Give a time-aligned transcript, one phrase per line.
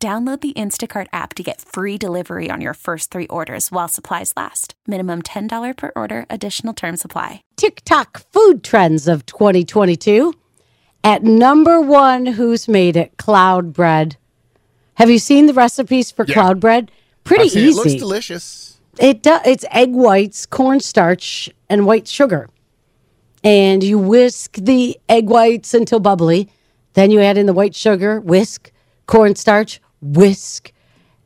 [0.00, 4.32] Download the Instacart app to get free delivery on your first three orders while supplies
[4.36, 4.74] last.
[4.86, 7.42] Minimum $10 per order, additional term supply.
[7.56, 10.32] TikTok food trends of 2022.
[11.02, 13.16] At number one, who's made it?
[13.16, 14.16] Cloud bread.
[14.94, 16.34] Have you seen the recipes for Yeah.
[16.34, 16.92] cloud bread?
[17.24, 17.80] Pretty I've seen easy.
[17.80, 18.76] It looks delicious.
[19.00, 22.48] It do, it's egg whites, cornstarch, and white sugar.
[23.42, 26.48] And you whisk the egg whites until bubbly.
[26.94, 28.70] Then you add in the white sugar, whisk,
[29.06, 30.72] cornstarch, whisk.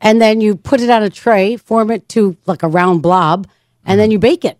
[0.01, 3.47] And then you put it on a tray, form it to like a round blob,
[3.85, 4.59] and then you bake it.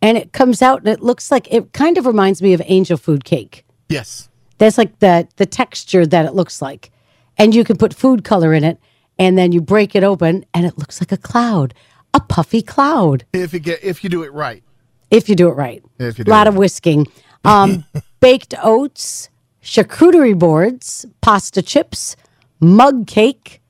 [0.00, 2.96] And it comes out and it looks like it kind of reminds me of angel
[2.96, 3.64] food cake.
[3.88, 4.28] Yes.
[4.58, 6.90] That's like the the texture that it looks like.
[7.36, 8.78] And you can put food color in it
[9.18, 11.74] and then you break it open and it looks like a cloud,
[12.14, 14.62] a puffy cloud If you get if you do it right.
[15.10, 15.82] if you do it right.
[15.98, 17.06] If you a lot it of whisking.
[17.44, 17.84] Um,
[18.20, 19.28] baked oats,
[19.62, 22.16] charcuterie boards, pasta chips,
[22.60, 23.60] mug cake,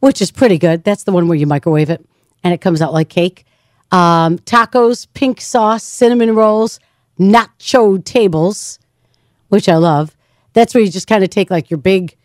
[0.00, 0.84] which is pretty good.
[0.84, 2.04] That's the one where you microwave it
[2.44, 3.44] and it comes out like cake.
[3.90, 6.80] Um, tacos, pink sauce, cinnamon rolls,
[7.18, 8.78] nacho tables,
[9.48, 10.16] which I love.
[10.54, 12.16] That's where you just kind of take like your big,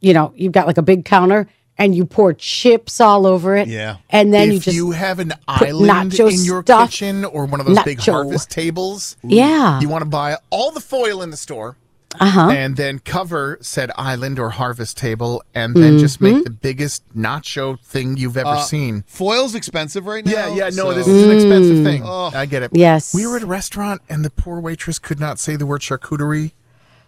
[0.00, 3.66] you know, you've got like a big counter and you pour chips all over it.
[3.68, 3.96] Yeah.
[4.10, 7.46] And then if you just you have an island nacho in your stuff- kitchen or
[7.46, 9.80] one of those big harvest tables, Yeah.
[9.80, 11.76] you want to buy all the foil in the store.
[12.20, 12.50] Uh-huh.
[12.50, 16.34] And then cover said island or harvest table, and then just Mm-hmm.
[16.36, 19.02] make the biggest nacho thing you've ever seen.
[19.06, 20.32] Foil's expensive right now.
[20.32, 22.02] Yeah, yeah, no, so- this is an expensive thing.
[22.04, 22.70] I get it.
[22.72, 22.78] Mm.
[22.78, 23.14] Yes.
[23.14, 26.52] We were at a restaurant, and the poor waitress could not say the word charcuterie.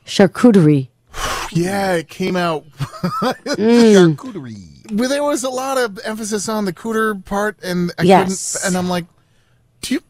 [0.04, 0.88] charcuterie.
[1.52, 2.64] Yeah, it came out.
[3.56, 4.92] charcuterie.
[4.92, 8.52] Well, there was a lot of emphasis on the cooter part, and I Yes.
[8.54, 8.66] couldn't.
[8.68, 9.04] And I'm like,
[9.82, 10.00] do you?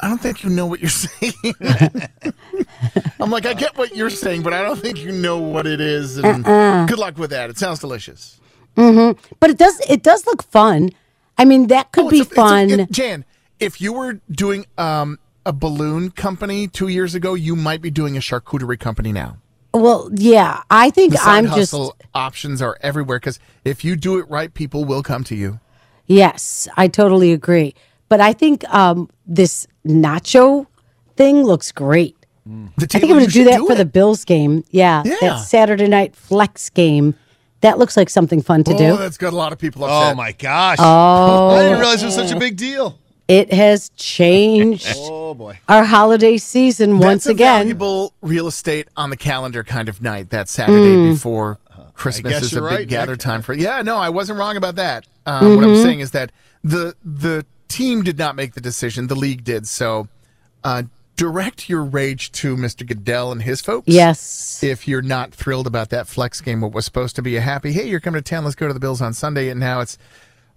[0.00, 1.32] I don't think you know what you're saying.
[3.20, 5.80] I'm like, I get what you're saying, but I don't think you know what it
[5.80, 6.18] is.
[6.18, 6.86] And Uh-uh.
[6.86, 7.50] good luck with that.
[7.50, 8.40] It sounds delicious.
[8.76, 10.90] But it does it does look fun.
[11.36, 12.70] I mean, that could Oh, be a- it's a- fun.
[12.70, 13.24] it- Jan,
[13.58, 18.16] if you were doing um, a balloon company two years ago, you might be doing
[18.16, 19.38] a charcuterie company now.
[19.74, 21.74] well, yeah, I think I'm just
[22.14, 25.58] options are everywhere because if you do it right, people will come to you.
[26.06, 27.74] yes, I totally agree.
[28.08, 30.66] But I think um, this nacho
[31.16, 32.14] thing looks great.
[32.46, 33.76] The I think I'm going to do should that for it.
[33.76, 34.64] the Bills game.
[34.70, 35.16] Yeah, Yeah.
[35.20, 37.14] that Saturday night flex game.
[37.60, 38.96] That looks like something fun to Oh, do.
[38.96, 40.12] that's got a lot of people upset.
[40.12, 40.78] Oh my gosh!
[40.80, 42.98] Oh, I didn't realize it was such a big deal.
[43.26, 45.58] It has changed Oh boy.
[45.68, 47.58] our holiday season once That's a again.
[47.64, 50.30] valuable real estate on the calendar kind of night.
[50.30, 51.12] That Saturday Mm.
[51.14, 51.58] before
[51.94, 53.20] Christmas is a big right, gather Nick.
[53.20, 53.52] time for.
[53.52, 55.06] Yeah, no, I wasn't wrong about that.
[55.26, 55.56] Uh, Mm-hmm.
[55.56, 56.30] What I'm saying is that
[56.64, 59.06] the the team did not make the decision.
[59.06, 59.66] The league did.
[59.68, 60.08] So,
[60.64, 60.84] uh,
[61.16, 62.86] direct your rage to Mr.
[62.86, 63.88] Goodell and his folks.
[63.88, 64.62] Yes.
[64.62, 67.72] If you're not thrilled about that flex game, what was supposed to be a happy,
[67.72, 69.98] hey, you're coming to town, let's go to the Bills on Sunday, and now it's,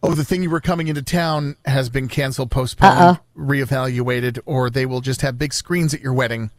[0.04, 4.86] oh, the thing you were coming into town has been canceled, postponed, reevaluated, or they
[4.86, 6.52] will just have big screens at your wedding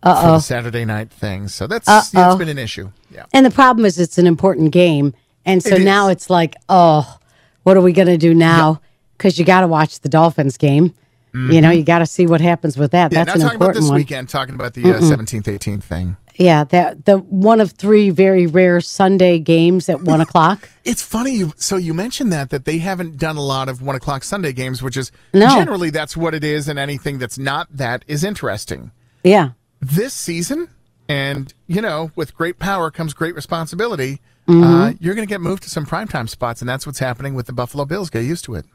[0.00, 1.48] for the Saturday night thing.
[1.48, 2.90] So that's yeah, it's been an issue.
[3.10, 3.26] Yeah.
[3.32, 5.12] And the problem is, it's an important game,
[5.44, 6.12] and so It now is.
[6.12, 7.18] it's like, oh,
[7.64, 8.80] what are we going to do now?
[9.22, 10.94] Because you got to watch the Dolphins game.
[11.34, 13.06] You know, you got to see what happens with that.
[13.10, 13.14] Mm-hmm.
[13.14, 13.96] Yeah, That's not an talking about important this one.
[13.96, 16.16] weekend, talking about the uh, 17th, 18th thing.
[16.34, 20.68] Yeah, that the one of three very rare Sunday games at one o'clock.
[20.84, 21.32] It's funny.
[21.36, 24.52] You, so you mentioned that that they haven't done a lot of one o'clock Sunday
[24.52, 25.48] games, which is No.
[25.50, 28.90] generally that's what it is, and anything that's not that is interesting.
[29.24, 29.50] Yeah,
[29.80, 30.68] This season,
[31.08, 34.20] and you know, with great power comes great responsibility.
[34.48, 34.62] Mm-hmm.
[34.64, 37.46] Uh, you're going to get moved to some primetime spots, and that's what's happening with
[37.46, 38.10] the Buffalo Bills.
[38.10, 38.66] Get used to it.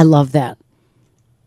[0.00, 0.56] I love that.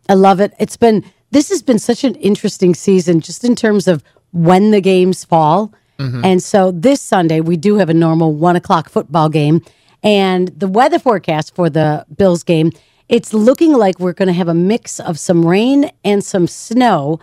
[0.08, 0.54] I love it.
[0.60, 4.80] It's been this has been such an interesting season, just in terms of when the
[4.80, 5.74] games fall.
[5.98, 6.24] Mm-hmm.
[6.24, 9.60] And so this Sunday we do have a normal one o'clock football game,
[10.04, 12.70] and the weather forecast for the Bills game.
[13.08, 17.18] It's looking like we're going to have a mix of some rain and some snow.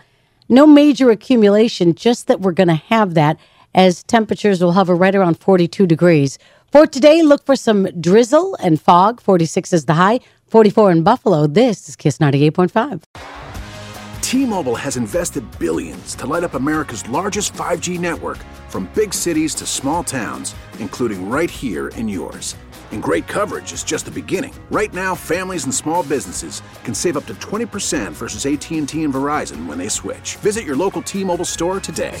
[0.50, 3.38] No major accumulation, just that we're going to have that
[3.74, 6.38] as temperatures will hover right around 42 degrees.
[6.70, 9.20] For today, look for some drizzle and fog.
[9.20, 10.20] 46 is the high,
[10.52, 11.46] 44 in Buffalo.
[11.46, 13.04] This is Kiss 98.5.
[14.20, 18.36] T-Mobile has invested billions to light up America's largest 5G network
[18.68, 22.54] from big cities to small towns, including right here in yours.
[22.90, 24.52] And great coverage is just the beginning.
[24.70, 29.64] Right now, families and small businesses can save up to 20% versus AT&T and Verizon
[29.64, 30.36] when they switch.
[30.36, 32.20] Visit your local T-Mobile store today.